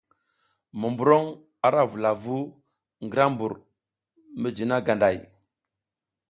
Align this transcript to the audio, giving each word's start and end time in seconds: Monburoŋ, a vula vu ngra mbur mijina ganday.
Monburoŋ, 0.79 1.25
a 1.65 1.69
vula 1.91 2.11
vu 2.21 2.37
ngra 3.05 3.25
mbur 3.31 3.53
mijina 4.41 4.75
ganday. 4.85 5.17